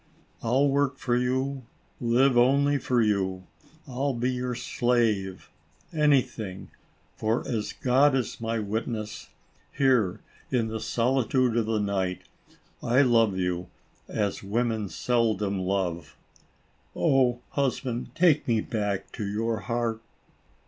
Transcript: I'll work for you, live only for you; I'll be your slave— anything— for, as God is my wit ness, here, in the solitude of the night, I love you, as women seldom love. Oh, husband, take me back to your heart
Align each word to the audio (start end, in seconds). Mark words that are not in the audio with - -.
I'll 0.41 0.67
work 0.67 0.97
for 0.97 1.15
you, 1.15 1.61
live 1.99 2.35
only 2.35 2.79
for 2.79 3.03
you; 3.03 3.45
I'll 3.87 4.15
be 4.15 4.31
your 4.31 4.55
slave— 4.55 5.51
anything— 5.93 6.71
for, 7.19 7.47
as 7.47 7.71
God 7.73 8.15
is 8.15 8.41
my 8.41 8.57
wit 8.57 8.87
ness, 8.87 9.29
here, 9.71 10.19
in 10.49 10.69
the 10.69 10.79
solitude 10.79 11.55
of 11.55 11.67
the 11.67 11.77
night, 11.79 12.23
I 12.81 13.03
love 13.03 13.37
you, 13.37 13.69
as 14.07 14.41
women 14.41 14.89
seldom 14.89 15.59
love. 15.59 16.17
Oh, 16.95 17.41
husband, 17.49 18.15
take 18.15 18.47
me 18.47 18.59
back 18.59 19.11
to 19.11 19.23
your 19.27 19.59
heart 19.59 20.01